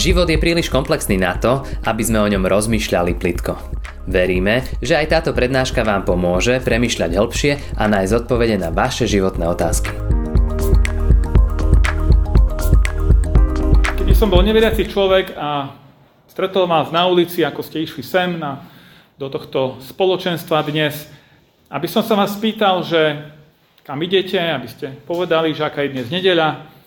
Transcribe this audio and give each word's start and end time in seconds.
Život 0.00 0.32
je 0.32 0.40
príliš 0.40 0.72
komplexný 0.72 1.20
na 1.20 1.36
to, 1.36 1.60
aby 1.84 2.00
sme 2.00 2.24
o 2.24 2.30
ňom 2.32 2.48
rozmýšľali 2.48 3.20
plitko. 3.20 3.52
Veríme, 4.08 4.64
že 4.80 4.96
aj 4.96 5.12
táto 5.12 5.36
prednáška 5.36 5.84
vám 5.84 6.08
pomôže 6.08 6.56
premyšľať 6.64 7.20
hĺbšie 7.20 7.52
a 7.76 7.84
nájsť 7.84 8.24
odpovede 8.24 8.56
na 8.56 8.72
vaše 8.72 9.04
životné 9.04 9.44
otázky. 9.44 9.92
Keď 14.08 14.16
som 14.16 14.32
bol 14.32 14.40
neveriaci 14.40 14.88
človek 14.88 15.36
a 15.36 15.76
stretol 16.32 16.64
vás 16.64 16.88
na 16.88 17.04
ulici, 17.04 17.44
ako 17.44 17.60
ste 17.60 17.84
išli 17.84 18.00
sem 18.00 18.40
na, 18.40 18.64
do 19.20 19.28
tohto 19.28 19.84
spoločenstva 19.84 20.64
dnes, 20.64 21.12
aby 21.68 21.84
som 21.84 22.00
sa 22.00 22.16
vás 22.16 22.40
spýtal, 22.40 22.88
že 22.88 23.20
kam 23.84 24.00
idete, 24.00 24.40
aby 24.40 24.64
ste 24.64 24.96
povedali, 25.04 25.52
že 25.52 25.60
aká 25.60 25.84
je 25.84 25.92
dnes 25.92 26.08
nedeľa, 26.08 26.79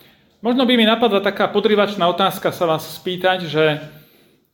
Možno 0.43 0.67
by 0.67 0.75
mi 0.75 0.83
napadla 0.83 1.23
taká 1.23 1.47
podrivačná 1.47 2.03
otázka 2.11 2.51
sa 2.51 2.67
vás 2.67 2.83
spýtať, 2.99 3.47
že 3.47 3.79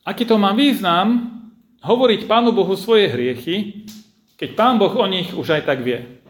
aký 0.06 0.22
to 0.22 0.38
má 0.38 0.54
význam 0.54 1.34
hovoriť 1.82 2.30
Pánu 2.30 2.54
Bohu 2.54 2.78
svoje 2.78 3.10
hriechy, 3.10 3.90
keď 4.38 4.54
Pán 4.54 4.78
Boh 4.78 4.94
o 4.94 5.06
nich 5.10 5.34
už 5.34 5.50
aj 5.50 5.66
tak 5.66 5.82
vie. 5.82 6.22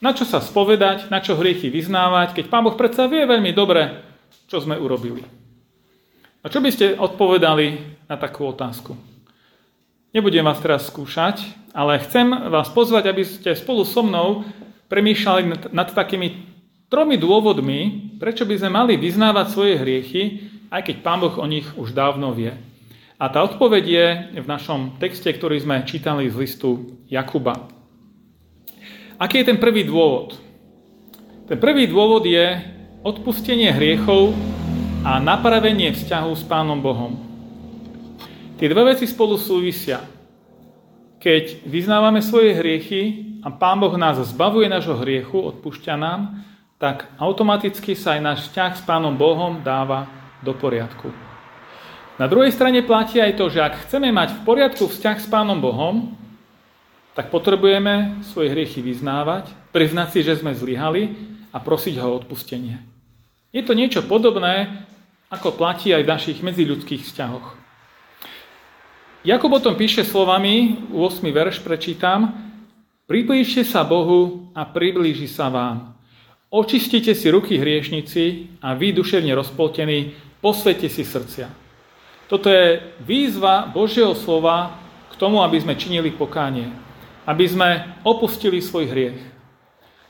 Na 0.00 0.16
čo 0.16 0.24
sa 0.24 0.40
spovedať, 0.40 1.12
na 1.12 1.20
čo 1.20 1.36
hriechy 1.36 1.68
vyznávať, 1.68 2.32
keď 2.32 2.48
Pán 2.48 2.64
Boh 2.64 2.72
predsa 2.72 3.04
vie 3.12 3.28
veľmi 3.28 3.52
dobre, 3.52 3.92
čo 4.48 4.64
sme 4.64 4.80
urobili. 4.80 5.20
A 6.40 6.48
čo 6.48 6.64
by 6.64 6.72
ste 6.72 6.96
odpovedali 6.96 7.76
na 8.08 8.16
takú 8.16 8.48
otázku? 8.48 8.96
Nebudem 10.16 10.48
vás 10.48 10.64
teraz 10.64 10.88
skúšať, 10.88 11.44
ale 11.76 12.00
chcem 12.08 12.24
vás 12.48 12.72
pozvať, 12.72 13.12
aby 13.12 13.20
ste 13.20 13.52
spolu 13.52 13.84
so 13.84 14.00
mnou 14.00 14.48
premýšľali 14.88 15.42
nad, 15.44 15.62
nad 15.76 15.88
takými 15.92 16.48
tromi 16.92 17.16
dôvodmi, 17.16 18.11
prečo 18.22 18.46
by 18.46 18.54
sme 18.54 18.70
mali 18.70 18.94
vyznávať 18.94 19.46
svoje 19.50 19.74
hriechy, 19.82 20.46
aj 20.70 20.86
keď 20.86 20.96
Pán 21.02 21.18
Boh 21.18 21.34
o 21.42 21.46
nich 21.50 21.66
už 21.74 21.90
dávno 21.90 22.30
vie. 22.30 22.54
A 23.18 23.26
tá 23.26 23.42
odpoveď 23.42 23.84
je 23.90 24.06
v 24.38 24.46
našom 24.46 24.94
texte, 25.02 25.26
ktorý 25.26 25.58
sme 25.58 25.82
čítali 25.82 26.30
z 26.30 26.38
listu 26.38 27.02
Jakuba. 27.10 27.66
Aký 29.18 29.42
je 29.42 29.50
ten 29.50 29.58
prvý 29.58 29.82
dôvod? 29.82 30.38
Ten 31.50 31.58
prvý 31.58 31.90
dôvod 31.90 32.22
je 32.22 32.62
odpustenie 33.02 33.74
hriechov 33.74 34.30
a 35.02 35.18
napravenie 35.18 35.90
vzťahu 35.90 36.30
s 36.38 36.46
Pánom 36.46 36.78
Bohom. 36.78 37.18
Tie 38.54 38.70
dve 38.70 38.94
veci 38.94 39.10
spolu 39.10 39.34
súvisia. 39.34 39.98
Keď 41.18 41.66
vyznávame 41.66 42.22
svoje 42.22 42.54
hriechy 42.54 43.02
a 43.42 43.50
Pán 43.50 43.82
Boh 43.82 43.98
nás 43.98 44.22
zbavuje 44.30 44.70
nášho 44.70 44.94
hriechu, 45.02 45.42
odpúšťa 45.42 45.94
nám, 45.98 46.51
tak 46.82 47.06
automaticky 47.14 47.94
sa 47.94 48.18
aj 48.18 48.20
náš 48.26 48.38
vzťah 48.50 48.72
s 48.74 48.82
Pánom 48.82 49.14
Bohom 49.14 49.62
dáva 49.62 50.10
do 50.42 50.50
poriadku. 50.50 51.14
Na 52.18 52.26
druhej 52.26 52.50
strane 52.50 52.82
platí 52.82 53.22
aj 53.22 53.38
to, 53.38 53.46
že 53.54 53.62
ak 53.62 53.86
chceme 53.86 54.10
mať 54.10 54.34
v 54.34 54.40
poriadku 54.42 54.90
vzťah 54.90 55.16
s 55.22 55.30
Pánom 55.30 55.62
Bohom, 55.62 56.18
tak 57.14 57.30
potrebujeme 57.30 58.26
svoje 58.26 58.50
hriechy 58.50 58.82
vyznávať, 58.82 59.46
priznať 59.70 60.08
si, 60.10 60.20
že 60.26 60.42
sme 60.42 60.58
zlyhali 60.58 61.14
a 61.54 61.62
prosiť 61.62 62.02
ho 62.02 62.10
o 62.10 62.18
odpustenie. 62.18 62.82
Je 63.54 63.62
to 63.62 63.78
niečo 63.78 64.02
podobné, 64.02 64.82
ako 65.30 65.54
platí 65.54 65.94
aj 65.94 66.02
v 66.02 66.12
našich 66.18 66.38
medziľudských 66.42 67.06
vzťahoch. 67.06 67.46
Jakub 69.22 69.54
o 69.54 69.62
tom 69.62 69.78
píše 69.78 70.02
slovami, 70.02 70.82
8. 70.90 71.22
verš 71.30 71.62
prečítam, 71.62 72.34
priblížte 73.06 73.62
sa 73.62 73.86
Bohu 73.86 74.50
a 74.50 74.66
priblíži 74.66 75.30
sa 75.30 75.46
vám. 75.46 75.91
Očistite 76.52 77.16
si 77.16 77.32
ruky 77.32 77.56
hriešnici 77.56 78.60
a 78.60 78.76
vy 78.76 78.92
duševne 78.92 79.32
rozpoltení, 79.32 80.12
posvete 80.44 80.84
si 80.92 81.00
srdcia. 81.00 81.48
Toto 82.28 82.52
je 82.52 82.92
výzva 83.00 83.72
Božieho 83.72 84.12
slova 84.12 84.76
k 85.08 85.16
tomu, 85.16 85.40
aby 85.40 85.56
sme 85.56 85.80
činili 85.80 86.12
pokánie. 86.12 86.68
Aby 87.24 87.48
sme 87.48 87.68
opustili 88.04 88.60
svoj 88.60 88.84
hriech. 88.84 89.16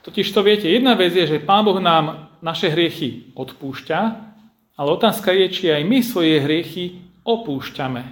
Totiž 0.02 0.34
to 0.34 0.42
viete, 0.42 0.66
jedna 0.66 0.98
vec 0.98 1.14
je, 1.14 1.31
že 1.31 1.47
Pán 1.47 1.62
Boh 1.62 1.78
nám 1.78 2.34
naše 2.42 2.75
hriechy 2.75 3.31
odpúšťa, 3.38 4.00
ale 4.75 4.88
otázka 4.98 5.31
je, 5.31 5.47
či 5.47 5.64
aj 5.70 5.86
my 5.86 6.02
svoje 6.02 6.42
hriechy 6.42 7.06
opúšťame. 7.22 8.02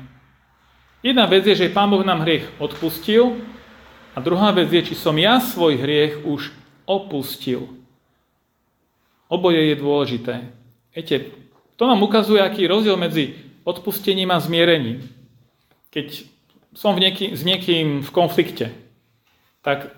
Jedna 1.03 1.27
vec 1.27 1.43
je, 1.51 1.67
že 1.67 1.75
Pán 1.75 1.91
Boh 1.91 2.07
nám 2.07 2.23
hriech 2.23 2.47
odpustil 2.63 3.43
a 4.15 4.23
druhá 4.23 4.55
vec 4.55 4.71
je, 4.71 4.87
či 4.87 4.95
som 4.95 5.19
ja 5.19 5.43
svoj 5.43 5.83
hriech 5.83 6.23
už 6.23 6.55
opustil. 6.87 7.80
Oboje 9.31 9.71
je 9.71 9.77
dôležité. 9.79 10.35
Viete, 10.91 11.31
to 11.79 11.87
nám 11.87 12.03
ukazuje, 12.03 12.43
aký 12.43 12.67
je 12.67 12.73
rozdiel 12.75 12.99
medzi 12.99 13.39
odpustením 13.63 14.35
a 14.35 14.43
zmierením. 14.43 15.07
Keď 15.95 16.27
som 16.75 16.99
v 16.99 17.07
nieký, 17.07 17.39
s 17.39 17.47
niekým 17.47 18.03
v 18.03 18.11
konflikte, 18.11 18.75
tak 19.63 19.95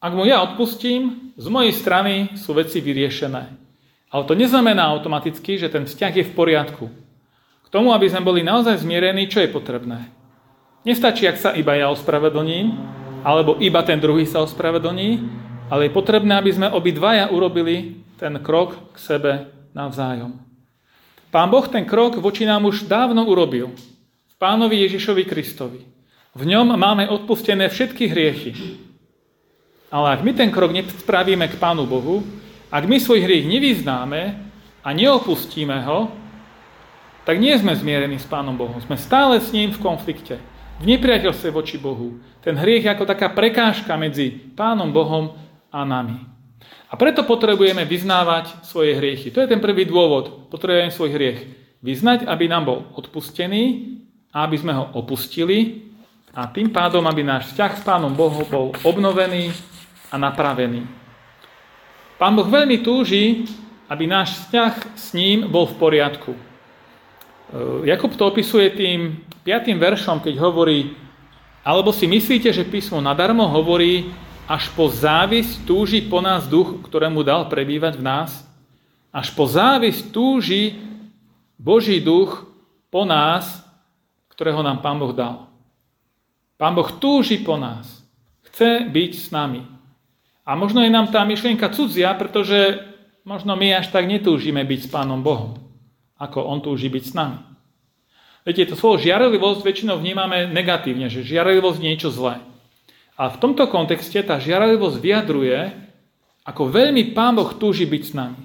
ak 0.00 0.12
mu 0.12 0.28
ja 0.28 0.44
odpustím, 0.44 1.32
z 1.40 1.46
mojej 1.48 1.72
strany 1.72 2.36
sú 2.36 2.52
veci 2.52 2.84
vyriešené. 2.84 3.42
Ale 4.10 4.22
to 4.28 4.36
neznamená 4.36 4.92
automaticky, 4.92 5.56
že 5.56 5.72
ten 5.72 5.88
vzťah 5.88 6.12
je 6.20 6.24
v 6.28 6.36
poriadku. 6.36 6.88
K 7.64 7.68
tomu, 7.68 7.96
aby 7.96 8.08
sme 8.08 8.24
boli 8.24 8.44
naozaj 8.44 8.82
zmierení, 8.82 9.28
čo 9.30 9.40
je 9.40 9.48
potrebné? 9.52 10.10
Nestačí, 10.82 11.28
ak 11.28 11.38
sa 11.38 11.50
iba 11.52 11.76
ja 11.76 11.92
ospravedlním, 11.92 12.76
alebo 13.24 13.60
iba 13.60 13.84
ten 13.84 14.00
druhý 14.00 14.24
sa 14.24 14.40
ospravedlní, 14.40 15.20
ale 15.68 15.86
je 15.86 15.96
potrebné, 15.96 16.34
aby 16.34 16.50
sme 16.50 16.72
obidvaja 16.72 17.30
urobili 17.30 18.00
ten 18.20 18.36
krok 18.44 18.92
k 18.92 18.96
sebe 19.00 19.32
navzájom. 19.72 20.36
Pán 21.32 21.48
Boh 21.48 21.64
ten 21.64 21.88
krok 21.88 22.20
voči 22.20 22.44
nám 22.44 22.68
už 22.68 22.84
dávno 22.84 23.24
urobil. 23.24 23.72
V 24.28 24.34
pánovi 24.36 24.84
Ježišovi 24.84 25.24
Kristovi. 25.24 25.80
V 26.36 26.42
ňom 26.44 26.76
máme 26.76 27.08
odpustené 27.08 27.72
všetky 27.72 28.12
hriechy. 28.12 28.52
Ale 29.90 30.14
ak 30.14 30.20
my 30.20 30.32
ten 30.36 30.52
krok 30.52 30.70
nespravíme 30.70 31.50
k 31.50 31.58
Pánu 31.58 31.82
Bohu, 31.82 32.22
ak 32.70 32.86
my 32.86 33.02
svoj 33.02 33.26
hriech 33.26 33.50
nevyznáme 33.50 34.38
a 34.86 34.88
neopustíme 34.94 35.82
ho, 35.82 36.14
tak 37.26 37.42
nie 37.42 37.50
sme 37.58 37.74
zmierení 37.74 38.22
s 38.22 38.30
Pánom 38.30 38.54
Bohom. 38.54 38.78
Sme 38.78 38.94
stále 38.94 39.42
s 39.42 39.50
ním 39.50 39.74
v 39.74 39.82
konflikte, 39.82 40.38
v 40.78 40.94
nepriateľstve 40.94 41.50
voči 41.50 41.82
Bohu. 41.82 42.22
Ten 42.38 42.54
hriech 42.54 42.86
je 42.86 42.94
ako 42.94 43.10
taká 43.10 43.34
prekážka 43.34 43.98
medzi 43.98 44.30
Pánom 44.54 44.94
Bohom 44.94 45.34
a 45.74 45.82
nami. 45.82 46.39
A 46.90 46.94
preto 46.98 47.22
potrebujeme 47.22 47.86
vyznávať 47.86 48.66
svoje 48.66 48.98
hriechy. 48.98 49.30
To 49.30 49.40
je 49.40 49.50
ten 49.50 49.62
prvý 49.62 49.86
dôvod. 49.86 50.50
Potrebujeme 50.50 50.90
svoj 50.90 51.10
hriech 51.14 51.40
vyznať, 51.80 52.26
aby 52.26 52.44
nám 52.50 52.64
bol 52.66 52.78
odpustený 52.98 53.96
aby 54.30 54.56
sme 54.58 54.72
ho 54.78 54.94
opustili 54.94 55.90
a 56.30 56.46
tým 56.46 56.70
pádom, 56.70 57.02
aby 57.10 57.26
náš 57.26 57.50
vzťah 57.50 57.72
s 57.74 57.82
Pánom 57.82 58.14
Bohom 58.14 58.46
bol 58.46 58.70
obnovený 58.86 59.50
a 60.10 60.14
napravený. 60.14 60.86
Pán 62.14 62.38
Boh 62.38 62.46
veľmi 62.46 62.78
túži, 62.86 63.48
aby 63.90 64.06
náš 64.06 64.46
vzťah 64.46 64.74
s 64.94 65.06
ním 65.18 65.50
bol 65.50 65.66
v 65.66 65.78
poriadku. 65.82 66.30
E, 66.30 66.40
Jakub 67.90 68.14
to 68.14 68.30
opisuje 68.30 68.70
tým 68.70 69.18
piatým 69.42 69.82
veršom, 69.82 70.22
keď 70.22 70.38
hovorí, 70.38 70.94
alebo 71.66 71.90
si 71.90 72.06
myslíte, 72.06 72.54
že 72.54 72.68
písmo 72.70 73.02
nadarmo 73.02 73.50
hovorí, 73.50 74.14
až 74.50 74.66
po 74.74 74.90
závisť 74.90 75.62
túži 75.62 76.02
po 76.02 76.18
nás 76.18 76.50
duch, 76.50 76.82
ktorému 76.82 77.22
dal 77.22 77.46
prebývať 77.46 78.02
v 78.02 78.02
nás. 78.02 78.42
Až 79.14 79.30
po 79.38 79.46
závisť 79.46 80.10
túži 80.10 80.74
Boží 81.54 82.02
duch 82.02 82.50
po 82.90 83.06
nás, 83.06 83.62
ktorého 84.34 84.58
nám 84.66 84.82
Pán 84.82 84.98
Boh 84.98 85.14
dal. 85.14 85.46
Pán 86.58 86.74
Boh 86.74 86.90
túži 86.98 87.38
po 87.38 87.54
nás. 87.54 88.02
Chce 88.50 88.90
byť 88.90 89.12
s 89.14 89.30
nami. 89.30 89.62
A 90.42 90.58
možno 90.58 90.82
je 90.82 90.90
nám 90.90 91.14
tá 91.14 91.22
myšlienka 91.22 91.70
cudzia, 91.70 92.10
pretože 92.18 92.82
možno 93.22 93.54
my 93.54 93.78
až 93.78 93.94
tak 93.94 94.10
netúžime 94.10 94.66
byť 94.66 94.80
s 94.82 94.88
Pánom 94.90 95.22
Bohom, 95.22 95.62
ako 96.18 96.42
On 96.42 96.58
túži 96.58 96.90
byť 96.90 97.04
s 97.06 97.14
nami. 97.14 97.38
Viete, 98.42 98.66
to 98.66 98.74
slovo 98.74 98.98
žiarlivosť 98.98 99.62
väčšinou 99.62 100.02
vnímame 100.02 100.50
negatívne, 100.50 101.06
že 101.06 101.22
žiarlivosť 101.22 101.78
je 101.78 101.86
niečo 101.86 102.10
zlé. 102.10 102.49
A 103.20 103.28
v 103.28 103.36
tomto 103.36 103.68
kontexte 103.68 104.16
tá 104.24 104.40
žiarlivosť 104.40 104.96
vyjadruje, 104.96 105.76
ako 106.48 106.72
veľmi 106.72 107.12
Pán 107.12 107.36
Boh 107.36 107.52
túži 107.52 107.84
byť 107.84 108.02
s 108.08 108.16
nami. 108.16 108.40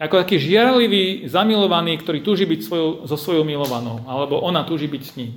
Ako 0.00 0.16
taký 0.24 0.40
žiarlivý, 0.40 1.28
zamilovaný, 1.28 2.00
ktorý 2.00 2.24
túži 2.24 2.48
byť 2.48 2.60
svojou, 2.64 2.88
so 3.04 3.16
svojou 3.20 3.44
milovanou, 3.44 4.00
alebo 4.08 4.40
ona 4.40 4.64
túži 4.64 4.88
byť 4.88 5.02
s 5.04 5.12
ním. 5.20 5.36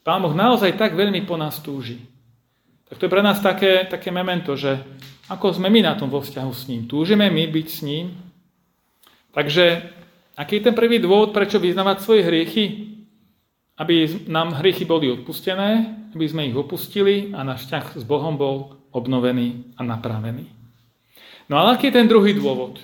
Pán 0.00 0.24
Boh 0.24 0.32
naozaj 0.32 0.80
tak 0.80 0.96
veľmi 0.96 1.28
po 1.28 1.36
nás 1.36 1.60
túži. 1.60 2.00
Tak 2.88 2.96
to 3.00 3.04
je 3.04 3.12
pre 3.12 3.20
nás 3.20 3.40
také, 3.44 3.84
také 3.84 4.08
memento, 4.08 4.56
že 4.56 4.80
ako 5.28 5.56
sme 5.56 5.68
my 5.68 5.84
na 5.84 5.92
tom 5.96 6.08
vo 6.08 6.24
vzťahu 6.24 6.52
s 6.56 6.68
ním. 6.72 6.88
Túžime 6.88 7.28
my 7.28 7.44
byť 7.48 7.66
s 7.68 7.80
ním? 7.84 8.16
Takže 9.36 9.92
aký 10.40 10.60
je 10.60 10.64
ten 10.72 10.76
prvý 10.76 11.00
dôvod, 11.00 11.36
prečo 11.36 11.60
vyznávať 11.60 12.00
svoje 12.00 12.24
hriechy? 12.24 12.93
Aby 13.74 14.26
nám 14.30 14.58
hriechy 14.62 14.86
boli 14.86 15.10
odpustené, 15.10 15.98
aby 16.14 16.24
sme 16.30 16.46
ich 16.46 16.54
opustili 16.54 17.34
a 17.34 17.42
náš 17.42 17.66
vzťah 17.66 17.84
s 17.98 18.04
Bohom 18.06 18.38
bol 18.38 18.78
obnovený 18.94 19.74
a 19.74 19.82
napravený. 19.82 20.46
No 21.50 21.58
ale 21.58 21.74
aký 21.74 21.90
je 21.90 21.98
ten 21.98 22.06
druhý 22.06 22.32
dôvod? 22.38 22.78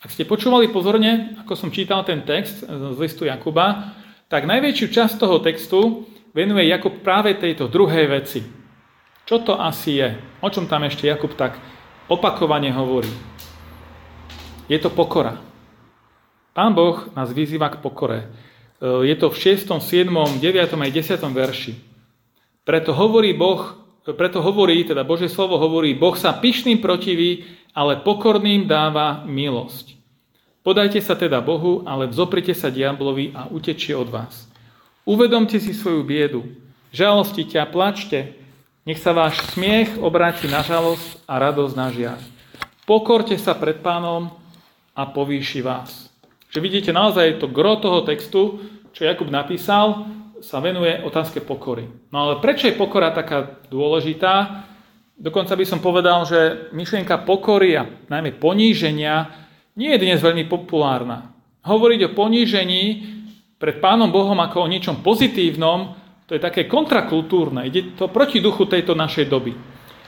Ak 0.00 0.14
ste 0.14 0.22
počúvali 0.22 0.70
pozorne, 0.70 1.34
ako 1.42 1.58
som 1.58 1.74
čítal 1.74 2.06
ten 2.06 2.22
text 2.22 2.62
z 2.62 2.96
listu 2.96 3.26
Jakuba, 3.26 3.96
tak 4.30 4.46
najväčšiu 4.46 4.86
časť 4.86 5.14
toho 5.18 5.42
textu 5.42 6.06
venuje 6.30 6.70
Jakub 6.70 7.02
práve 7.02 7.34
tejto 7.34 7.66
druhej 7.66 8.06
veci. 8.06 8.40
Čo 9.26 9.42
to 9.42 9.58
asi 9.58 9.98
je? 9.98 10.08
O 10.38 10.48
čom 10.52 10.70
tam 10.70 10.86
ešte 10.86 11.10
Jakub 11.10 11.34
tak 11.34 11.58
opakovane 12.06 12.70
hovorí? 12.70 13.10
Je 14.70 14.78
to 14.78 14.94
pokora. 14.94 15.42
Pán 16.54 16.74
Boh 16.74 17.10
nás 17.18 17.34
vyzýva 17.34 17.70
k 17.74 17.82
pokore. 17.82 18.30
Je 18.82 19.14
to 19.16 19.32
v 19.32 19.36
6., 19.56 19.72
7., 19.72 20.08
9. 20.10 20.42
aj 20.76 20.90
10. 20.92 21.16
verši. 21.32 21.72
Preto 22.66 22.92
hovorí 22.92 23.32
Boh, 23.32 23.78
preto 24.14 24.38
hovorí, 24.38 24.84
teda 24.86 25.02
Božie 25.02 25.26
slovo 25.26 25.58
hovorí, 25.58 25.96
Boh 25.96 26.14
sa 26.14 26.36
pyšným 26.36 26.78
protiví, 26.78 27.46
ale 27.74 27.98
pokorným 28.00 28.68
dáva 28.68 29.26
milosť. 29.26 29.96
Podajte 30.66 30.98
sa 30.98 31.14
teda 31.14 31.38
Bohu, 31.38 31.86
ale 31.86 32.10
vzoprite 32.10 32.50
sa 32.50 32.74
diablovi 32.74 33.30
a 33.34 33.46
utečie 33.46 33.94
od 33.94 34.10
vás. 34.10 34.50
Uvedomte 35.06 35.62
si 35.62 35.70
svoju 35.70 36.02
biedu, 36.02 36.42
žalostite 36.90 37.54
a 37.54 37.70
plačte, 37.70 38.34
nech 38.82 38.98
sa 38.98 39.14
váš 39.14 39.38
smiech 39.54 39.98
obráti 39.98 40.50
na 40.50 40.66
žalosť 40.66 41.22
a 41.26 41.38
radosť 41.38 41.74
na 41.78 41.88
žiaľ. 41.94 42.20
Pokorte 42.86 43.34
sa 43.38 43.54
pred 43.54 43.78
pánom 43.82 44.30
a 44.94 45.02
povýši 45.06 45.62
vás. 45.62 46.05
Že 46.56 46.64
vidíte 46.64 46.88
naozaj 46.96 47.36
to 47.36 47.52
gro 47.52 47.76
toho 47.76 48.00
textu, 48.00 48.64
čo 48.96 49.04
Jakub 49.04 49.28
napísal, 49.28 50.08
sa 50.40 50.56
venuje 50.56 51.04
otázke 51.04 51.44
pokory. 51.44 51.84
No 52.08 52.16
ale 52.16 52.40
prečo 52.40 52.64
je 52.64 52.80
pokora 52.80 53.12
taká 53.12 53.60
dôležitá? 53.68 54.64
Dokonca 55.20 55.52
by 55.52 55.64
som 55.68 55.84
povedal, 55.84 56.24
že 56.24 56.72
myšlienka 56.72 57.28
pokory 57.28 57.76
a 57.76 57.84
najmä 58.08 58.40
poníženia 58.40 59.28
nie 59.76 59.92
je 59.92 60.00
dnes 60.00 60.16
veľmi 60.16 60.48
populárna. 60.48 61.36
Hovoriť 61.60 62.08
o 62.08 62.14
ponížení 62.16 63.04
pred 63.60 63.76
Pánom 63.76 64.08
Bohom 64.08 64.40
ako 64.40 64.64
o 64.64 64.70
niečom 64.72 65.04
pozitívnom, 65.04 65.92
to 66.24 66.32
je 66.32 66.40
také 66.40 66.64
kontrakultúrne. 66.64 67.68
Ide 67.68 68.00
to 68.00 68.08
proti 68.08 68.40
duchu 68.40 68.64
tejto 68.64 68.96
našej 68.96 69.28
doby. 69.28 69.52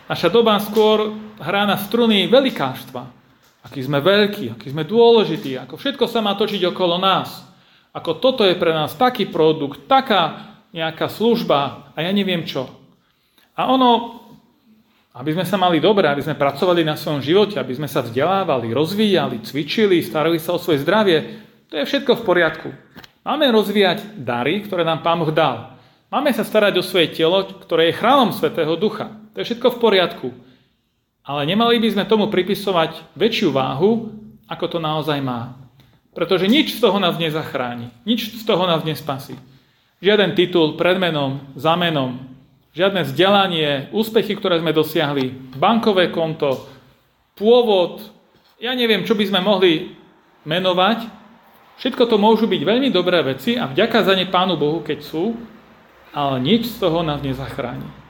Naša 0.09 0.33
doba 0.33 0.57
skôr 0.65 1.13
hrá 1.45 1.69
na 1.69 1.77
struny 1.77 2.25
velikáštva. 2.25 3.19
Aký 3.67 3.83
sme 3.83 3.99
veľkí, 3.99 4.55
aký 4.55 4.71
sme 4.71 4.87
dôležití, 4.87 5.59
ako 5.59 5.75
všetko 5.75 6.05
sa 6.07 6.23
má 6.23 6.39
točiť 6.39 6.63
okolo 6.71 6.99
nás. 7.01 7.43
Ako 7.91 8.23
toto 8.23 8.47
je 8.47 8.55
pre 8.55 8.71
nás 8.71 8.95
taký 8.95 9.27
produkt, 9.27 9.91
taká 9.91 10.55
nejaká 10.71 11.11
služba 11.11 11.91
a 11.97 11.99
ja 12.05 12.11
neviem 12.15 12.47
čo. 12.47 12.71
A 13.59 13.67
ono 13.67 14.19
aby 15.19 15.35
sme 15.35 15.43
sa 15.43 15.59
mali 15.59 15.83
dobre, 15.83 16.07
aby 16.07 16.23
sme 16.23 16.39
pracovali 16.39 16.87
na 16.87 16.95
svojom 16.95 17.19
živote, 17.19 17.59
aby 17.59 17.75
sme 17.75 17.91
sa 17.91 18.07
vzdelávali, 18.07 18.71
rozvíjali, 18.71 19.43
cvičili, 19.43 19.99
starali 19.99 20.39
sa 20.39 20.55
o 20.55 20.63
svoje 20.63 20.87
zdravie, 20.87 21.43
to 21.67 21.75
je 21.75 21.85
všetko 21.91 22.23
v 22.23 22.25
poriadku. 22.25 22.69
Máme 23.27 23.51
rozvíjať 23.51 24.15
dary, 24.15 24.63
ktoré 24.63 24.87
nám 24.87 25.03
Pán 25.03 25.19
Boh 25.19 25.35
dal. 25.35 25.75
Máme 26.09 26.31
sa 26.31 26.47
starať 26.47 26.81
o 26.81 26.87
svoje 26.87 27.13
telo, 27.13 27.45
ktoré 27.67 27.91
je 27.91 27.99
chrámom 27.99 28.31
Svetého 28.31 28.73
Ducha. 28.79 29.11
To 29.35 29.43
je 29.43 29.53
všetko 29.53 29.77
v 29.77 29.81
poriadku. 29.83 30.29
Ale 31.29 31.45
nemali 31.45 31.77
by 31.77 31.93
sme 31.93 32.05
tomu 32.09 32.33
pripisovať 32.33 33.13
väčšiu 33.13 33.53
váhu, 33.53 34.17
ako 34.49 34.65
to 34.65 34.79
naozaj 34.81 35.21
má. 35.21 35.61
Pretože 36.17 36.49
nič 36.49 36.81
z 36.81 36.81
toho 36.81 36.97
nás 36.97 37.21
nezachráni. 37.21 37.93
Nič 38.09 38.33
z 38.33 38.43
toho 38.49 38.65
nás 38.65 38.81
nespasí. 38.81 39.37
Žiaden 40.01 40.33
titul 40.33 40.81
pred 40.81 40.97
menom, 40.97 41.53
za 41.53 41.77
menom, 41.77 42.17
žiadne 42.73 43.05
vzdelanie, 43.05 43.93
úspechy, 43.93 44.39
ktoré 44.39 44.63
sme 44.63 44.73
dosiahli, 44.73 45.53
bankové 45.59 46.09
konto, 46.09 46.65
pôvod, 47.37 48.03
ja 48.63 48.73
neviem, 48.73 49.05
čo 49.05 49.13
by 49.13 49.25
sme 49.29 49.41
mohli 49.45 49.99
menovať. 50.49 51.11
Všetko 51.79 52.09
to 52.11 52.17
môžu 52.19 52.51
byť 52.51 52.63
veľmi 52.63 52.89
dobré 52.91 53.23
veci 53.23 53.55
a 53.55 53.71
vďaka 53.71 54.03
za 54.03 54.15
ne 54.17 54.27
Pánu 54.27 54.59
Bohu, 54.59 54.83
keď 54.83 55.05
sú, 55.05 55.37
ale 56.11 56.43
nič 56.43 56.73
z 56.73 56.77
toho 56.83 57.05
nás 57.07 57.23
nezachráni. 57.23 58.08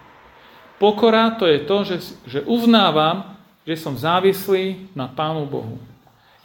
Pokora 0.78 1.34
to 1.34 1.44
je 1.46 1.58
to, 1.66 1.78
že, 1.84 1.96
že 2.26 2.40
uznávam, 2.46 3.34
že 3.66 3.74
som 3.76 3.98
závislý 3.98 4.88
na 4.94 5.10
Pánu 5.10 5.44
Bohu. 5.44 5.76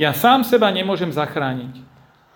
Ja 0.01 0.12
sám 0.12 0.41
seba 0.41 0.74
nemôžem 0.74 1.13
zachrániť. 1.13 1.80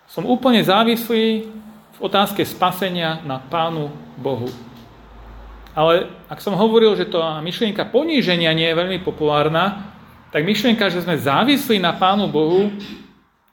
Som 0.07 0.29
úplne 0.29 0.61
závislý 0.61 1.49
v 1.97 1.99
otázke 1.99 2.45
spasenia 2.45 3.19
na 3.25 3.41
Pánu 3.41 3.89
Bohu. 4.15 4.47
Ale 5.77 6.09
ak 6.29 6.41
som 6.41 6.57
hovoril, 6.57 6.93
že 6.97 7.09
to 7.09 7.21
myšlienka 7.21 7.89
poníženia 7.89 8.53
nie 8.53 8.65
je 8.69 8.77
veľmi 8.77 8.99
populárna, 9.01 9.93
tak 10.33 10.45
myšlienka, 10.45 10.89
že 10.89 11.01
sme 11.01 11.17
závislí 11.17 11.81
na 11.81 11.93
Pánu 11.97 12.29
Bohu, 12.29 12.73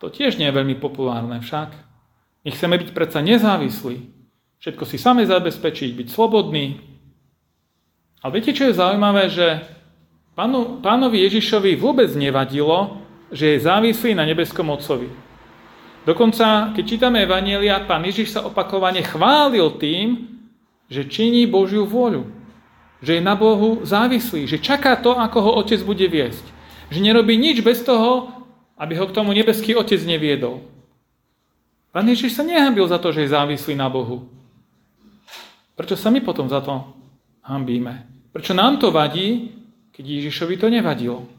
to 0.01 0.13
tiež 0.13 0.37
nie 0.37 0.49
je 0.49 0.57
veľmi 0.57 0.77
populárne 0.77 1.41
však. 1.41 1.73
My 2.45 2.53
chceme 2.53 2.77
byť 2.77 2.91
predsa 2.93 3.25
nezávislí. 3.25 4.13
Všetko 4.61 4.85
si 4.85 4.97
same 5.01 5.25
zabezpečiť, 5.25 5.97
byť 5.97 6.09
slobodný. 6.13 6.94
Ale 8.25 8.41
viete, 8.41 8.57
čo 8.57 8.73
je 8.73 8.81
zaujímavé, 8.81 9.29
že 9.29 9.61
pánu, 10.33 10.81
pánovi 10.81 11.29
Ježišovi 11.29 11.77
vôbec 11.77 12.09
nevadilo, 12.17 13.05
že 13.29 13.53
je 13.53 13.69
závislý 13.69 14.17
na 14.17 14.25
nebeskom 14.25 14.73
Otcovi. 14.73 15.13
Dokonca, 16.09 16.73
keď 16.73 16.85
čítame 16.89 17.21
Evanielia, 17.21 17.85
pán 17.85 18.01
Ježiš 18.09 18.33
sa 18.33 18.49
opakovane 18.49 19.05
chválil 19.05 19.77
tým, 19.77 20.41
že 20.89 21.05
činí 21.05 21.45
Božiu 21.45 21.85
vôľu. 21.85 22.25
Že 23.05 23.21
je 23.21 23.23
na 23.29 23.37
Bohu 23.37 23.85
závislý. 23.85 24.49
Že 24.49 24.65
čaká 24.65 24.97
to, 24.97 25.21
ako 25.21 25.39
ho 25.45 25.51
Otec 25.61 25.85
bude 25.85 26.09
viesť. 26.09 26.49
Že 26.89 27.05
nerobí 27.05 27.37
nič 27.37 27.61
bez 27.61 27.85
toho, 27.85 28.33
aby 28.81 28.97
ho 28.97 29.05
k 29.05 29.17
tomu 29.17 29.37
nebeský 29.37 29.77
Otec 29.77 30.01
neviedol. 30.01 30.65
Pán 31.93 32.09
Ježiš 32.09 32.41
sa 32.41 32.45
nehambil 32.45 32.89
za 32.89 32.97
to, 32.97 33.13
že 33.13 33.29
je 33.29 33.37
závislý 33.37 33.77
na 33.77 33.93
Bohu. 33.93 34.33
Prečo 35.77 36.01
sa 36.01 36.09
my 36.09 36.25
potom 36.25 36.49
za 36.49 36.65
to 36.65 36.89
hambíme? 37.45 38.14
Prečo 38.35 38.53
nám 38.53 38.83
to 38.83 38.91
vadí, 38.91 39.55
keď 39.95 40.05
Ježišovi 40.05 40.59
to 40.59 40.67
nevadilo? 40.67 41.31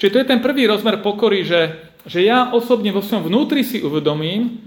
Čiže 0.00 0.10
to 0.10 0.20
je 0.24 0.30
ten 0.32 0.40
prvý 0.40 0.64
rozmer 0.64 1.04
pokory, 1.04 1.44
že, 1.44 1.92
že 2.08 2.24
ja 2.24 2.56
osobne 2.56 2.88
vo 2.88 3.04
svojom 3.04 3.28
vnútri 3.28 3.60
si 3.60 3.84
uvedomím, 3.84 4.64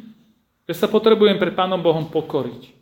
že 0.69 0.78
sa 0.78 0.86
potrebujem 0.86 1.42
pred 1.42 1.58
Pánom 1.58 1.81
Bohom 1.81 2.06
pokoriť 2.06 2.78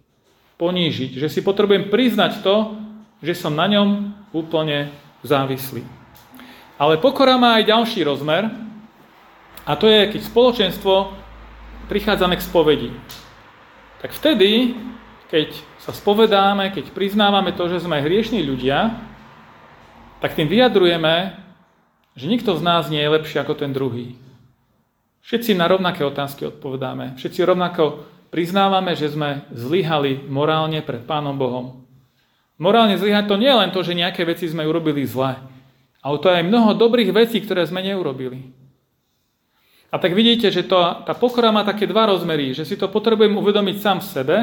ponížiť, 0.56 1.20
že 1.20 1.28
si 1.28 1.44
potrebujem 1.44 1.92
priznať 1.92 2.40
to, 2.40 2.80
že 3.20 3.36
som 3.36 3.56
na 3.56 3.68
ňom 3.68 4.12
úplne 4.32 4.92
závislý. 5.24 5.84
Ale 6.76 7.00
pokora 7.00 7.40
má 7.40 7.60
aj 7.60 7.72
ďalší 7.72 8.04
rozmer, 8.04 8.52
a 9.66 9.72
to 9.74 9.90
je, 9.90 10.14
keď 10.14 10.22
spoločenstvo 10.22 11.10
prichádzame 11.90 12.38
k 12.38 12.46
spovedi. 12.46 12.92
Tak 14.04 14.14
vtedy, 14.14 14.78
keď 15.36 15.52
sa 15.84 15.92
spovedáme, 15.92 16.72
keď 16.72 16.96
priznávame 16.96 17.52
to, 17.52 17.68
že 17.68 17.84
sme 17.84 18.00
hriešní 18.00 18.40
ľudia, 18.40 18.96
tak 20.24 20.32
tým 20.32 20.48
vyjadrujeme, 20.48 21.36
že 22.16 22.32
nikto 22.32 22.56
z 22.56 22.64
nás 22.64 22.88
nie 22.88 23.04
je 23.04 23.12
lepší 23.12 23.44
ako 23.44 23.60
ten 23.60 23.76
druhý. 23.76 24.16
Všetci 25.28 25.52
na 25.60 25.68
rovnaké 25.68 26.08
otázky 26.08 26.48
odpovedáme. 26.48 27.20
Všetci 27.20 27.44
rovnako 27.44 28.08
priznávame, 28.32 28.96
že 28.96 29.12
sme 29.12 29.44
zlyhali 29.52 30.24
morálne 30.32 30.80
pred 30.80 31.04
Pánom 31.04 31.36
Bohom. 31.36 31.84
Morálne 32.56 32.96
zlyhať 32.96 33.28
to 33.28 33.36
nie 33.36 33.52
je 33.52 33.60
len 33.60 33.76
to, 33.76 33.84
že 33.84 33.92
nejaké 33.92 34.24
veci 34.24 34.48
sme 34.48 34.64
urobili 34.64 35.04
zle, 35.04 35.36
ale 36.00 36.16
to 36.24 36.32
je 36.32 36.40
aj 36.40 36.48
mnoho 36.48 36.80
dobrých 36.80 37.12
vecí, 37.12 37.44
ktoré 37.44 37.68
sme 37.68 37.84
neurobili. 37.84 38.56
A 39.92 40.00
tak 40.00 40.16
vidíte, 40.16 40.48
že 40.48 40.64
to, 40.64 40.80
tá 41.04 41.12
pokora 41.12 41.52
má 41.52 41.68
také 41.68 41.84
dva 41.84 42.08
rozmery, 42.08 42.56
že 42.56 42.64
si 42.64 42.80
to 42.80 42.88
potrebujem 42.88 43.36
uvedomiť 43.36 43.76
sám 43.84 44.00
v 44.00 44.08
sebe, 44.08 44.38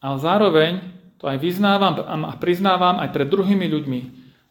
ale 0.00 0.16
zároveň 0.20 0.72
to 1.16 1.28
aj 1.28 1.40
vyznávam 1.40 1.96
a 2.04 2.36
priznávam 2.36 3.00
aj 3.00 3.10
pred 3.12 3.28
druhými 3.28 3.66
ľuďmi, 3.66 4.00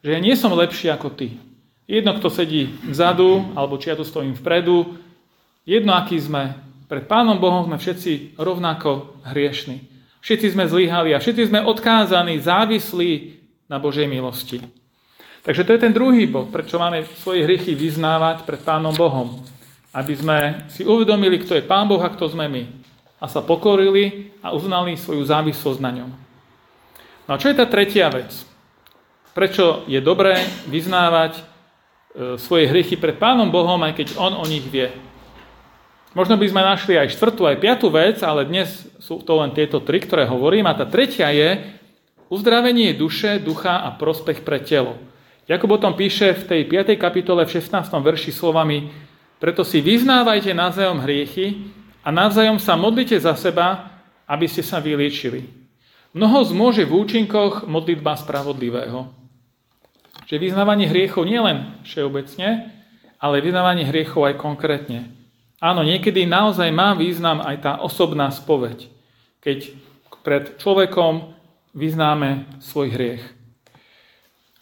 že 0.01 0.09
ja 0.09 0.19
nie 0.21 0.33
som 0.33 0.53
lepší 0.53 0.89
ako 0.89 1.13
ty. 1.13 1.37
Jedno, 1.85 2.17
kto 2.17 2.33
sedí 2.33 2.73
vzadu, 2.89 3.53
alebo 3.53 3.77
či 3.77 3.93
ja 3.93 3.95
tu 3.97 4.01
stojím 4.01 4.33
vpredu, 4.33 4.97
jedno, 5.69 5.93
aký 5.93 6.17
sme, 6.17 6.57
pred 6.89 7.05
Pánom 7.05 7.37
Bohom 7.37 7.69
sme 7.69 7.77
všetci 7.77 8.37
rovnako 8.37 9.21
hriešni. 9.25 9.85
Všetci 10.25 10.57
sme 10.57 10.65
zlyhali 10.65 11.13
a 11.13 11.21
všetci 11.21 11.53
sme 11.53 11.61
odkázaní, 11.61 12.41
závislí 12.41 13.37
na 13.69 13.77
Božej 13.77 14.09
milosti. 14.09 14.61
Takže 15.45 15.61
to 15.61 15.77
je 15.77 15.83
ten 15.85 15.93
druhý 15.93 16.25
bod, 16.25 16.49
prečo 16.49 16.81
máme 16.81 17.05
svoje 17.21 17.45
hriechy 17.45 17.77
vyznávať 17.77 18.49
pred 18.49 18.57
Pánom 18.65 18.97
Bohom. 18.97 19.45
Aby 19.93 20.13
sme 20.17 20.37
si 20.73 20.81
uvedomili, 20.81 21.37
kto 21.37 21.53
je 21.53 21.63
Pán 21.65 21.85
Boh 21.85 22.01
a 22.01 22.09
kto 22.09 22.33
sme 22.33 22.49
my. 22.49 22.84
A 23.19 23.25
sa 23.31 23.39
pokorili 23.39 24.35
a 24.43 24.51
uznali 24.51 24.99
svoju 24.99 25.23
závislosť 25.23 25.79
na 25.79 25.91
ňom. 25.91 26.11
No 27.25 27.31
a 27.33 27.39
čo 27.41 27.49
je 27.49 27.57
tá 27.57 27.65
tretia 27.65 28.11
vec? 28.11 28.31
Prečo 29.33 29.83
je 29.89 29.99
dobré 29.99 30.39
vyznávať 30.67 31.39
e, 31.39 31.41
svoje 32.39 32.69
hriechy 32.69 32.95
pred 32.99 33.17
Pánom 33.19 33.49
Bohom, 33.49 33.79
aj 33.83 33.97
keď 33.97 34.07
On 34.19 34.35
o 34.35 34.45
nich 34.45 34.63
vie? 34.67 34.91
Možno 36.15 36.39
by 36.39 36.47
sme 36.47 36.63
našli 36.63 36.95
aj 36.95 37.11
štvrtú, 37.11 37.43
aj 37.43 37.59
piatú 37.59 37.91
vec, 37.91 38.23
ale 38.23 38.47
dnes 38.47 38.87
sú 39.03 39.19
to 39.19 39.35
len 39.43 39.51
tieto 39.51 39.83
tri, 39.83 39.99
ktoré 39.99 40.23
hovorím. 40.23 40.63
A 40.71 40.77
tá 40.77 40.87
tretia 40.87 41.27
je 41.35 41.75
uzdravenie 42.31 42.95
duše, 42.95 43.43
ducha 43.43 43.83
a 43.83 43.91
prospech 43.91 44.47
pre 44.47 44.63
telo. 44.63 44.95
Jakub 45.45 45.75
o 45.75 45.79
tom 45.81 45.93
píše 45.93 46.31
v 46.31 46.43
tej 46.47 46.61
5. 46.71 46.95
kapitole 46.95 47.43
v 47.43 47.59
16. 47.59 47.91
verši 47.99 48.31
slovami 48.31 49.05
Preto 49.35 49.67
si 49.67 49.83
vyznávajte 49.83 50.55
navzájom 50.55 51.03
hriechy 51.03 51.67
a 52.05 52.13
navzájom 52.13 52.61
sa 52.61 52.77
modlite 52.77 53.17
za 53.17 53.33
seba, 53.33 53.89
aby 54.29 54.45
ste 54.45 54.61
sa 54.61 54.77
vyliečili. 54.77 55.49
Mnoho 56.13 56.45
zmôže 56.45 56.85
v 56.85 57.01
účinkoch 57.01 57.65
modlitba 57.65 58.13
spravodlivého. 58.13 59.09
Čiže 60.29 60.53
vyznávanie 60.53 60.85
hriechov 60.85 61.25
nielen 61.25 61.81
všeobecne, 61.81 62.71
ale 63.17 63.43
vyznávanie 63.43 63.89
hriechov 63.89 64.29
aj 64.29 64.37
konkrétne. 64.37 65.11
Áno, 65.57 65.81
niekedy 65.81 66.29
naozaj 66.29 66.69
má 66.69 66.93
význam 66.93 67.41
aj 67.41 67.55
tá 67.65 67.73
osobná 67.81 68.29
spoveď, 68.29 68.85
keď 69.41 69.73
pred 70.21 70.61
človekom 70.61 71.33
vyznáme 71.73 72.61
svoj 72.61 72.93
hriech. 72.93 73.23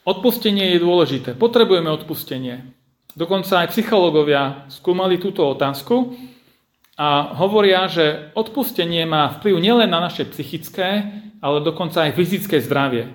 Odpustenie 0.03 0.75
je 0.75 0.83
dôležité. 0.83 1.35
Potrebujeme 1.35 1.87
odpustenie. 1.87 2.71
Dokonca 3.15 3.63
aj 3.63 3.71
psychológovia 3.71 4.67
skúmali 4.67 5.15
túto 5.21 5.47
otázku 5.47 6.17
a 6.93 7.33
hovoria, 7.33 7.89
že 7.89 8.29
odpustenie 8.37 9.05
má 9.09 9.33
vplyv 9.41 9.55
nielen 9.57 9.89
na 9.89 9.97
naše 9.97 10.29
psychické, 10.29 11.09
ale 11.41 11.65
dokonca 11.65 12.05
aj 12.05 12.13
fyzické 12.13 12.61
zdravie. 12.61 13.09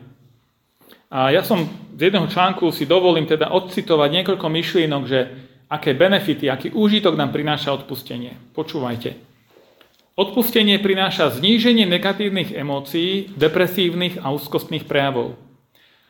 A 1.09 1.31
ja 1.33 1.41
som 1.41 1.65
z 1.97 2.11
jedného 2.11 2.29
článku 2.29 2.69
si 2.75 2.85
dovolím 2.85 3.25
teda 3.25 3.49
odcitovať 3.55 4.09
niekoľko 4.13 4.47
myšlienok, 4.51 5.03
že 5.09 5.21
aké 5.71 5.95
benefity, 5.97 6.51
aký 6.51 6.69
úžitok 6.75 7.17
nám 7.17 7.33
prináša 7.33 7.73
odpustenie. 7.73 8.37
Počúvajte. 8.53 9.17
Odpustenie 10.19 10.83
prináša 10.83 11.31
zníženie 11.31 11.87
negatívnych 11.87 12.51
emócií, 12.51 13.31
depresívnych 13.39 14.19
a 14.19 14.35
úzkostných 14.35 14.85
prejavov. 14.85 15.39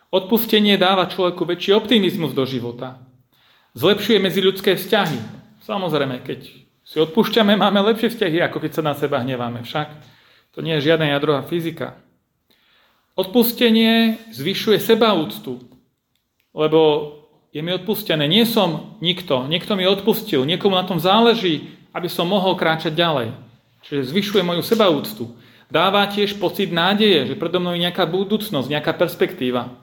Odpustenie 0.09 0.81
dáva 0.81 1.05
človeku 1.05 1.45
väčší 1.45 1.77
optimizmus 1.77 2.33
do 2.33 2.49
života. 2.49 2.97
Zlepšuje 3.77 4.17
medziľudské 4.25 4.81
vzťahy. 4.81 5.21
Samozrejme, 5.69 6.25
keď 6.25 6.68
si 6.89 6.97
odpúšťame, 6.97 7.53
máme 7.53 7.85
lepšie 7.93 8.17
vzťahy, 8.17 8.41
ako 8.49 8.65
keď 8.65 8.81
sa 8.81 8.83
na 8.83 8.97
seba 8.97 9.21
hneváme. 9.21 9.61
Však 9.61 9.93
to 10.57 10.65
nie 10.65 10.81
je 10.81 10.89
žiadna 10.89 11.13
jadrová 11.13 11.45
fyzika. 11.45 12.01
Odpustenie 13.13 14.17
zvyšuje 14.33 14.81
sebaúctu, 14.81 15.61
lebo 16.57 17.13
je 17.53 17.61
mi 17.61 17.77
odpustené. 17.77 18.25
Nie 18.25 18.49
som 18.49 18.97
nikto, 19.05 19.45
niekto 19.53 19.77
mi 19.77 19.85
odpustil, 19.85 20.49
niekomu 20.49 20.81
na 20.81 20.89
tom 20.89 20.97
záleží, 20.97 21.77
aby 21.93 22.09
som 22.09 22.25
mohol 22.25 22.57
kráčať 22.57 22.97
ďalej. 22.97 23.37
Čiže 23.85 24.09
zvyšuje 24.09 24.43
moju 24.47 24.65
sebaúctu. 24.65 25.37
Dáva 25.69 26.09
tiež 26.09 26.41
pocit 26.41 26.73
nádeje, 26.73 27.29
že 27.29 27.35
predo 27.37 27.61
mnou 27.61 27.77
je 27.77 27.85
nejaká 27.85 28.09
budúcnosť, 28.09 28.73
nejaká 28.73 28.97
perspektíva. 28.97 29.77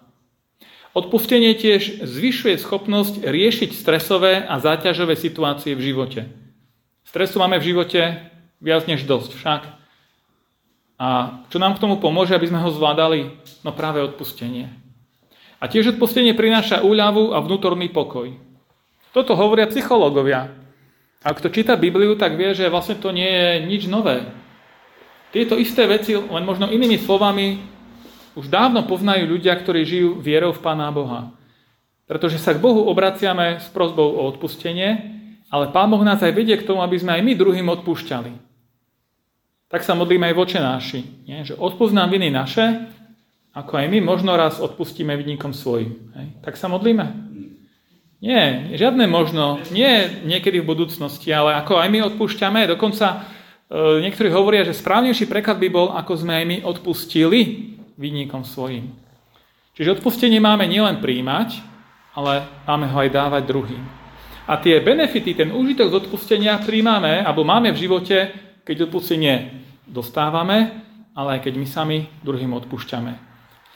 Odpustenie 0.97 1.53
tiež 1.53 2.01
zvyšuje 2.01 2.57
schopnosť 2.57 3.29
riešiť 3.29 3.77
stresové 3.77 4.41
a 4.41 4.57
záťažové 4.57 5.13
situácie 5.13 5.77
v 5.77 5.93
živote. 5.93 6.44
Stresu 7.15 7.39
máme 7.39 7.63
v 7.63 7.71
živote 7.71 8.27
viac 8.59 8.91
než 8.91 9.07
dosť 9.07 9.39
však. 9.39 9.61
A 10.99 11.07
čo 11.47 11.63
nám 11.63 11.79
k 11.79 11.87
tomu 11.87 11.95
pomôže, 11.95 12.35
aby 12.35 12.51
sme 12.51 12.59
ho 12.59 12.67
zvládali? 12.67 13.39
No 13.63 13.71
práve 13.71 14.03
odpustenie. 14.03 14.67
A 15.63 15.71
tiež 15.71 15.95
odpustenie 15.95 16.35
prináša 16.35 16.83
úľavu 16.83 17.31
a 17.31 17.39
vnútorný 17.39 17.87
pokoj. 17.87 18.35
Toto 19.15 19.31
hovoria 19.31 19.71
psychológovia. 19.71 20.59
Ak 21.23 21.39
kto 21.39 21.55
číta 21.55 21.79
Bibliu, 21.79 22.19
tak 22.19 22.35
vie, 22.35 22.51
že 22.51 22.67
vlastne 22.67 22.99
to 22.99 23.15
nie 23.15 23.31
je 23.31 23.63
nič 23.63 23.87
nové. 23.87 24.27
Tieto 25.31 25.55
isté 25.55 25.87
veci, 25.87 26.19
len 26.19 26.43
možno 26.43 26.67
inými 26.67 26.99
slovami, 26.99 27.63
už 28.35 28.51
dávno 28.51 28.83
poznajú 28.83 29.23
ľudia, 29.23 29.55
ktorí 29.55 29.87
žijú 29.87 30.19
vierou 30.19 30.51
v 30.51 30.59
Pána 30.59 30.91
Boha. 30.91 31.31
Pretože 32.11 32.43
sa 32.43 32.51
k 32.51 32.59
Bohu 32.59 32.91
obraciame 32.91 33.63
s 33.63 33.71
prozbou 33.71 34.19
o 34.19 34.27
odpustenie, 34.27 35.14
ale 35.55 35.71
Pán 35.71 35.87
Boh 35.87 36.03
nás 36.03 36.19
aj 36.19 36.35
vedie 36.35 36.59
k 36.59 36.67
tomu, 36.67 36.83
aby 36.83 36.99
sme 36.99 37.15
aj 37.15 37.23
my 37.23 37.31
druhým 37.31 37.67
odpúšťali. 37.79 38.31
Tak 39.71 39.87
sa 39.87 39.95
modlíme 39.95 40.27
aj 40.27 40.35
voče 40.35 40.59
náši. 40.59 40.99
Nie? 41.23 41.47
Že 41.47 41.55
odpoznám 41.55 42.11
viny 42.11 42.27
naše, 42.27 42.91
ako 43.55 43.79
aj 43.79 43.87
my 43.87 44.03
možno 44.03 44.35
raz 44.35 44.59
odpustíme 44.59 45.15
vinníkom 45.15 45.55
svojim. 45.55 46.11
Hej? 46.11 46.27
Tak 46.43 46.59
sa 46.59 46.67
modlíme. 46.67 47.07
Nie, 48.19 48.75
žiadne 48.75 49.07
možno, 49.07 49.63
nie 49.71 50.27
niekedy 50.27 50.59
v 50.59 50.67
budúcnosti, 50.75 51.31
ale 51.31 51.55
ako 51.55 51.79
aj 51.79 51.87
my 51.87 51.99
odpúšťame, 52.11 52.67
dokonca 52.67 53.07
e, 53.15 53.15
niektorí 54.03 54.27
hovoria, 54.27 54.67
že 54.67 54.75
správnejší 54.75 55.31
preklad 55.31 55.61
by 55.61 55.69
bol, 55.71 55.87
ako 55.95 56.19
sme 56.19 56.43
aj 56.43 56.45
my 56.47 56.57
odpustili 56.67 57.71
vinníkom 57.95 58.43
svojim. 58.43 58.91
Čiže 59.79 59.99
odpustenie 59.99 60.43
máme 60.43 60.67
nielen 60.67 60.99
príjmať, 60.99 61.63
ale 62.11 62.43
máme 62.67 62.91
ho 62.91 62.97
aj 62.99 63.09
dávať 63.11 63.43
druhým. 63.47 64.04
A 64.45 64.61
tie 64.61 64.77
benefity, 64.77 65.33
ten 65.33 65.49
úžitok 65.49 65.89
z 65.89 65.97
odpustenia 66.05 66.61
príjmame, 66.61 67.25
alebo 67.25 67.41
máme 67.41 67.73
v 67.73 67.81
živote, 67.81 68.29
keď 68.61 68.89
odpustenie 68.89 69.65
dostávame, 69.89 70.85
ale 71.17 71.39
aj 71.39 71.49
keď 71.49 71.53
my 71.57 71.67
sami 71.67 71.97
druhým 72.21 72.53
odpúšťame. 72.53 73.17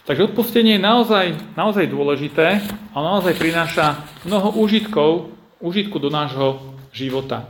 Takže 0.05 0.29
odpustenie 0.33 0.77
je 0.77 0.85
naozaj, 0.85 1.25
naozaj 1.57 1.89
dôležité 1.89 2.61
a 2.93 2.97
naozaj 2.97 3.37
prináša 3.37 4.05
mnoho 4.25 4.57
úžitkov, 4.57 5.33
úžitku 5.61 5.97
do 5.97 6.09
nášho 6.09 6.61
života. 6.93 7.49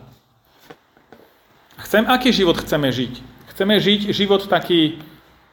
Chcem, 1.80 2.04
aký 2.08 2.36
život 2.36 2.60
chceme 2.60 2.92
žiť? 2.92 3.14
Chceme 3.56 3.80
žiť 3.80 4.12
život 4.12 4.44
taký 4.48 5.00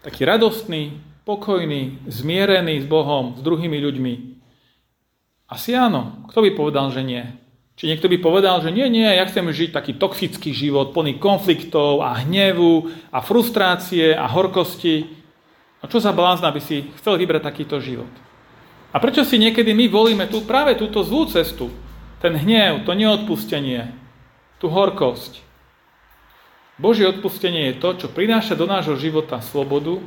taký 0.06 0.23
radostný, 0.23 1.02
pokojný, 1.26 1.99
zmierený 2.06 2.78
s 2.78 2.87
Bohom, 2.87 3.35
s 3.35 3.42
druhými 3.42 3.75
ľuďmi? 3.82 4.14
Asi 5.50 5.75
áno. 5.75 6.23
Kto 6.30 6.46
by 6.46 6.50
povedal, 6.54 6.94
že 6.94 7.02
nie? 7.02 7.26
Či 7.76 7.92
niekto 7.92 8.09
by 8.09 8.16
povedal, 8.25 8.64
že 8.64 8.73
nie, 8.73 8.88
nie, 8.88 9.04
ja 9.04 9.28
chcem 9.28 9.45
žiť 9.52 9.76
taký 9.76 10.00
toxický 10.00 10.56
život, 10.56 10.97
plný 10.97 11.21
konfliktov 11.21 12.00
a 12.00 12.25
hnevu 12.25 12.88
a 13.12 13.21
frustrácie 13.21 14.16
a 14.16 14.25
horkosti. 14.25 15.04
A 15.80 15.85
čo 15.85 16.00
za 16.00 16.16
blázna 16.16 16.49
by 16.49 16.61
si 16.64 16.88
chcel 16.97 17.21
vybrať 17.21 17.45
takýto 17.45 17.76
život? 17.76 18.09
A 18.90 18.97
prečo 18.97 19.28
si 19.28 19.37
niekedy 19.37 19.76
my 19.76 19.92
volíme 19.92 20.25
tu 20.25 20.40
práve 20.49 20.73
túto 20.80 21.04
zlú 21.04 21.28
cestu? 21.28 21.68
Ten 22.25 22.33
hnev, 22.33 22.88
to 22.88 22.97
neodpustenie, 22.97 23.92
tú 24.56 24.73
horkosť. 24.73 25.45
Božie 26.80 27.04
odpustenie 27.04 27.73
je 27.73 27.80
to, 27.80 27.92
čo 27.92 28.09
prináša 28.09 28.56
do 28.56 28.64
nášho 28.64 28.97
života 28.97 29.45
slobodu, 29.45 30.00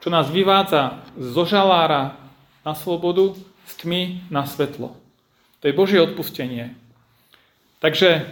čo 0.00 0.08
nás 0.08 0.32
vyvádza 0.32 1.04
zo 1.20 1.44
žalára 1.44 2.16
na 2.64 2.72
slobodu, 2.72 3.36
z 3.68 3.72
tmy 3.84 4.02
na 4.32 4.48
svetlo. 4.48 5.05
To 5.66 5.74
je 5.74 5.82
Božie 5.82 5.98
odpustenie. 5.98 6.78
Takže, 7.82 8.22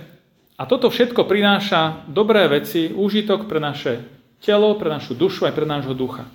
a 0.54 0.70
toto 0.70 0.86
všetko 0.86 1.26
prináša 1.26 2.06
dobré 2.06 2.46
veci, 2.46 2.94
úžitok 2.94 3.50
pre 3.50 3.58
naše 3.58 4.06
telo, 4.38 4.78
pre 4.78 4.86
našu 4.86 5.18
dušu 5.18 5.50
aj 5.50 5.58
pre 5.58 5.66
nášho 5.66 5.98
ducha. 5.98 6.30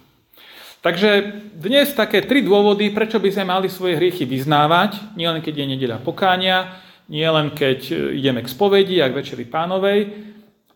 Takže 0.83 1.39
dnes 1.55 1.95
také 1.95 2.19
tri 2.19 2.43
dôvody, 2.43 2.91
prečo 2.91 3.15
by 3.15 3.31
sme 3.31 3.47
mali 3.47 3.71
svoje 3.71 3.95
hriechy 3.95 4.27
vyznávať, 4.27 5.15
nielen 5.15 5.39
keď 5.39 5.63
je 5.63 5.71
nedeľa 5.71 6.03
pokánia, 6.03 6.83
nielen 7.07 7.55
keď 7.55 8.11
ideme 8.19 8.43
k 8.43 8.51
spovedi 8.51 8.99
a 8.99 9.07
k 9.07 9.23
večeri 9.23 9.47
pánovej, 9.47 10.11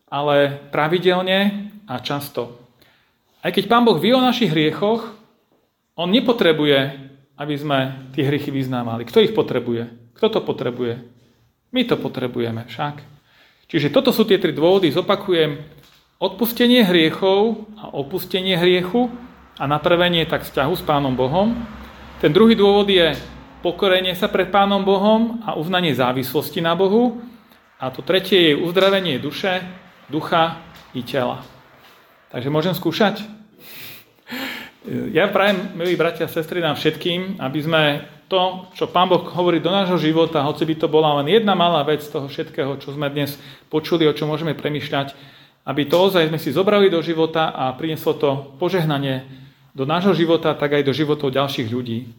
ale 0.08 0.56
pravidelne 0.72 1.68
a 1.84 2.00
často. 2.00 2.64
Aj 3.44 3.52
keď 3.52 3.68
Pán 3.68 3.84
Boh 3.84 4.00
vie 4.00 4.16
o 4.16 4.24
našich 4.24 4.56
hriechoch, 4.56 5.04
On 6.00 6.08
nepotrebuje, 6.08 7.12
aby 7.36 7.56
sme 7.60 8.08
tie 8.16 8.24
hriechy 8.24 8.56
vyznávali. 8.56 9.04
Kto 9.04 9.20
ich 9.20 9.36
potrebuje? 9.36 10.03
Kto 10.18 10.28
to 10.30 10.40
potrebuje? 10.42 11.02
My 11.74 11.82
to 11.90 11.98
potrebujeme 11.98 12.66
však. 12.70 13.02
Čiže 13.66 13.90
toto 13.90 14.14
sú 14.14 14.30
tie 14.30 14.38
tri 14.38 14.54
dôvody. 14.54 14.94
Zopakujem. 14.94 15.58
Odpustenie 16.22 16.86
hriechov 16.86 17.66
a 17.76 17.90
opustenie 17.92 18.56
hriechu 18.56 19.10
a 19.58 19.66
napravenie 19.66 20.24
tak 20.30 20.46
vzťahu 20.46 20.74
s 20.78 20.84
Pánom 20.86 21.18
Bohom. 21.18 21.58
Ten 22.22 22.32
druhý 22.32 22.54
dôvod 22.54 22.88
je 22.88 23.18
pokorenie 23.66 24.14
sa 24.14 24.30
pred 24.30 24.48
Pánom 24.48 24.86
Bohom 24.86 25.42
a 25.44 25.58
uznanie 25.58 25.98
závislosti 25.98 26.62
na 26.62 26.78
Bohu. 26.78 27.20
A 27.82 27.92
to 27.92 28.06
tretie 28.06 28.54
je 28.54 28.60
uzdravenie 28.62 29.20
duše 29.20 29.60
ducha 30.08 30.62
i 30.96 31.02
tela. 31.04 31.42
Takže 32.32 32.54
môžem 32.54 32.72
skúšať? 32.78 33.26
Ja 35.16 35.32
prajem, 35.32 35.76
milí 35.80 35.96
bratia 35.96 36.28
a 36.28 36.32
sestry, 36.32 36.60
nám 36.60 36.76
všetkým, 36.76 37.40
aby 37.40 37.60
sme 37.64 37.84
to, 38.34 38.66
čo 38.74 38.90
Pán 38.90 39.14
Boh 39.14 39.22
hovorí 39.22 39.62
do 39.62 39.70
nášho 39.70 40.02
života, 40.02 40.42
hoci 40.42 40.66
by 40.66 40.74
to 40.82 40.90
bola 40.90 41.22
len 41.22 41.30
jedna 41.30 41.54
malá 41.54 41.86
vec 41.86 42.02
z 42.02 42.10
toho 42.10 42.26
všetkého, 42.26 42.82
čo 42.82 42.90
sme 42.90 43.06
dnes 43.14 43.38
počuli, 43.70 44.10
o 44.10 44.18
čom 44.18 44.34
môžeme 44.34 44.58
premyšľať, 44.58 45.14
aby 45.70 45.86
to 45.86 46.10
ozaj 46.10 46.34
sme 46.34 46.42
si 46.42 46.50
zobrali 46.50 46.90
do 46.90 46.98
života 47.06 47.54
a 47.54 47.70
prinieslo 47.78 48.18
to 48.18 48.58
požehnanie 48.58 49.22
do 49.78 49.86
nášho 49.86 50.18
života, 50.18 50.58
tak 50.58 50.82
aj 50.82 50.82
do 50.82 50.98
životov 50.98 51.30
ďalších 51.30 51.70
ľudí. 51.70 52.10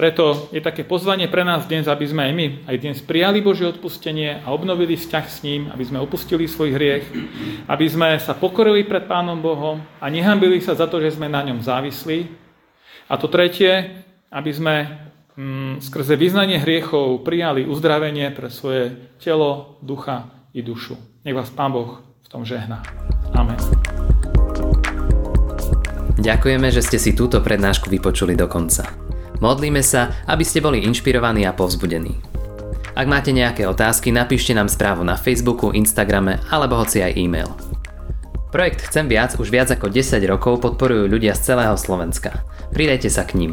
Preto 0.00 0.48
je 0.48 0.64
také 0.64 0.80
pozvanie 0.80 1.28
pre 1.28 1.44
nás 1.44 1.68
dnes, 1.68 1.84
aby 1.84 2.08
sme 2.08 2.24
aj 2.24 2.32
my 2.32 2.46
aj 2.64 2.76
dnes 2.80 2.98
prijali 3.04 3.44
Božie 3.44 3.68
odpustenie 3.68 4.40
a 4.40 4.48
obnovili 4.48 4.96
vzťah 4.96 5.26
s 5.28 5.44
ním, 5.44 5.68
aby 5.68 5.84
sme 5.84 6.00
opustili 6.00 6.48
svoj 6.48 6.72
hriech, 6.72 7.04
aby 7.68 7.84
sme 7.84 8.16
sa 8.16 8.32
pokorili 8.32 8.88
pred 8.88 9.04
Pánom 9.04 9.36
Bohom 9.36 9.76
a 10.00 10.08
nehambili 10.08 10.56
sa 10.64 10.72
za 10.72 10.88
to, 10.88 11.04
že 11.04 11.20
sme 11.20 11.28
na 11.28 11.44
ňom 11.44 11.60
závislí. 11.60 12.32
A 13.12 13.20
to 13.20 13.28
tretie, 13.28 14.00
aby 14.32 14.50
sme 14.54 14.74
skrze 15.80 16.16
vyznanie 16.16 16.60
hriechov 16.60 17.24
prijali 17.24 17.64
uzdravenie 17.64 18.30
pre 18.34 18.52
svoje 18.52 18.96
telo, 19.22 19.80
ducha 19.80 20.28
i 20.52 20.60
dušu. 20.60 20.96
Nech 21.24 21.36
vás 21.36 21.52
Pán 21.52 21.72
Boh 21.72 22.00
v 22.00 22.28
tom 22.28 22.44
žehná. 22.44 22.82
Amen. 23.36 23.58
Ďakujeme, 26.20 26.68
že 26.68 26.84
ste 26.84 27.00
si 27.00 27.16
túto 27.16 27.40
prednášku 27.40 27.88
vypočuli 27.88 28.36
do 28.36 28.44
konca. 28.44 28.84
Modlíme 29.40 29.80
sa, 29.80 30.12
aby 30.28 30.44
ste 30.44 30.60
boli 30.60 30.84
inšpirovaní 30.84 31.48
a 31.48 31.56
povzbudení. 31.56 32.20
Ak 32.92 33.08
máte 33.08 33.32
nejaké 33.32 33.64
otázky, 33.64 34.12
napíšte 34.12 34.52
nám 34.52 34.68
správu 34.68 35.00
na 35.00 35.16
Facebooku, 35.16 35.72
Instagrame 35.72 36.36
alebo 36.52 36.76
hoci 36.76 37.00
aj 37.00 37.16
e-mail. 37.16 37.48
Projekt 38.52 38.84
Chcem 38.90 39.06
viac 39.08 39.38
už 39.38 39.48
viac 39.48 39.70
ako 39.72 39.88
10 39.88 40.20
rokov 40.26 40.60
podporujú 40.60 41.08
ľudia 41.08 41.32
z 41.32 41.54
celého 41.54 41.78
Slovenska. 41.78 42.44
Pridajte 42.74 43.08
sa 43.08 43.24
k 43.24 43.38
ním. 43.40 43.52